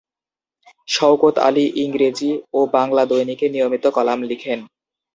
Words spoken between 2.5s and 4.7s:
ও বাংলা দৈনিকে নিয়মিত কলাম লিখেন।